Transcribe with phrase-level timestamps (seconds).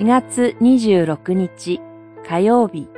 [0.00, 1.78] 4月26日
[2.26, 2.88] 火曜日。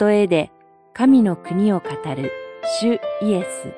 [0.00, 0.50] 例えで
[0.92, 2.32] 神の国を語る
[2.80, 3.72] 主イエス。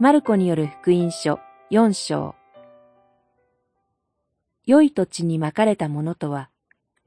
[0.00, 1.38] マルコによる福音書
[1.70, 2.34] 4章。
[4.66, 6.50] 良い土地にまかれたものとは、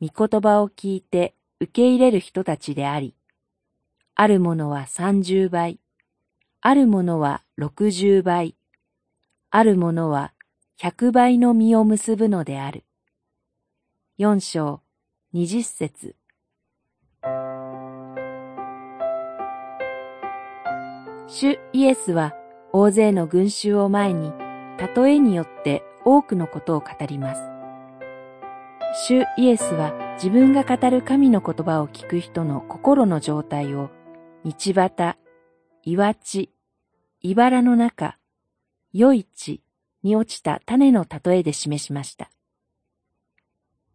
[0.01, 3.13] 御言葉を聞いて受け入れる人たちであり、
[4.15, 5.81] あるものは三十倍、
[6.61, 8.55] あるものは六十倍、
[9.55, 10.33] あるものは
[10.79, 12.85] 百倍の実を結ぶのである。
[14.17, 14.81] 四章
[15.31, 16.15] 二十節
[21.27, 22.33] 主イエスは
[22.71, 24.33] 大勢の群衆を前に、
[24.95, 27.41] 例えによって多くのことを語ります。
[29.07, 33.91] 主イエスは自分が語る神の言葉を聞く人の心の状態を
[34.43, 35.15] 道端、
[35.83, 36.49] 岩地、
[37.21, 38.17] 茨の中、
[38.93, 39.61] 良い地
[40.03, 42.29] に落ちた種の例えで示しました。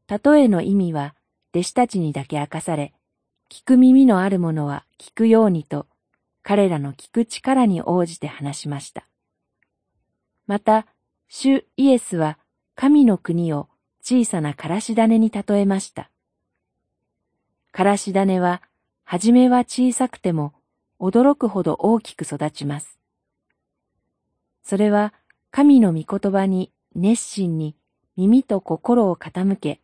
[0.08, 1.14] 例えの意味は
[1.54, 2.92] 弟子たちにだけ明かされ、
[3.50, 5.86] 聞く耳のある者は聞くようにと、
[6.42, 9.06] 彼らの聞く力に応じて話しました。
[10.46, 10.86] また、
[11.28, 12.38] 主イエスは
[12.74, 13.68] 神の国を
[14.02, 16.10] 小さなからし種に例えました。
[17.70, 18.62] からし種は、
[19.04, 20.54] はじめは小さくても、
[20.98, 22.97] 驚くほど大きく育ちます。
[24.68, 25.14] それは、
[25.50, 27.74] 神の御言葉に熱心に
[28.18, 29.80] 耳と心を傾け、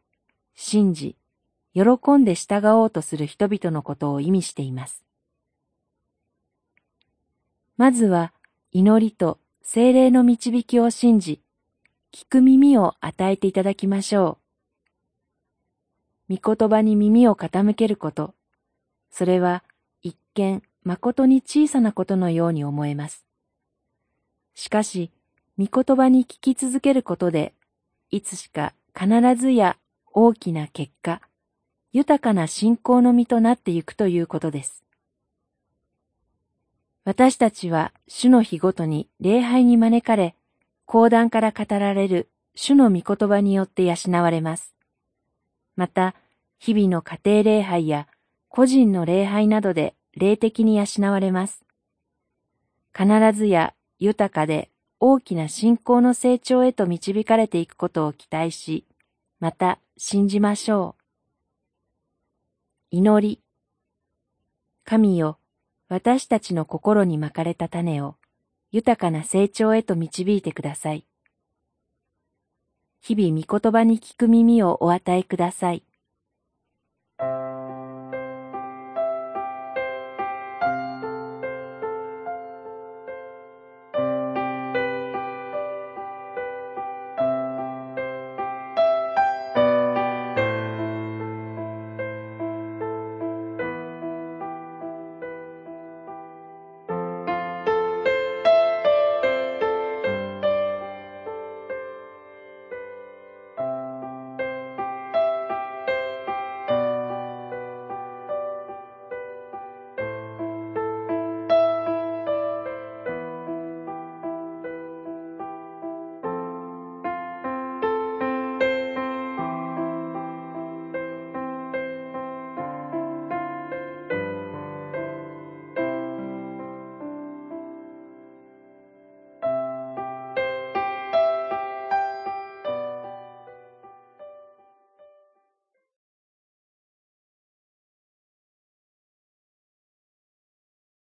[0.55, 1.17] 信じ、
[1.73, 5.03] 喜んで従おうとする人々のことを意味しています。
[7.79, 8.35] まずは、
[8.73, 11.41] 祈りと精霊の導きを信じ、
[12.13, 14.37] 聞く耳を与えていただきましょ
[16.29, 16.37] う。
[16.37, 18.35] 御言葉に耳を傾けること、
[19.11, 19.65] それは
[20.03, 23.24] 一見誠に小さなことのように思えます。
[24.75, 25.13] しかし、
[25.57, 27.55] 御言葉に聞き続けることで、
[28.11, 29.07] いつしか必
[29.41, 29.77] ずや
[30.13, 31.21] 大きな結果、
[31.93, 34.83] 豊かな信仰の実となってゆくということです。
[37.05, 40.35] 私たちは主の日ごとに礼拝に招かれ、
[40.87, 44.75] 講談から語られる主の御言葉によって養われます。
[45.77, 46.17] また、
[46.59, 48.09] 日々の家庭礼拝や
[48.49, 51.65] 個人の礼拝などで霊的に養われます。
[52.93, 58.85] 必ずや豊かで大きな信仰の成長へと導かれていくことを期待し、
[59.41, 61.05] また信じましょう。
[62.91, 63.41] 祈り。
[64.85, 65.39] 神よ、
[65.89, 68.17] 私たちの心に巻かれた種を
[68.71, 71.05] 豊かな成長へと導いてください。
[73.01, 75.85] 日々御言葉に聞く耳をお与えください。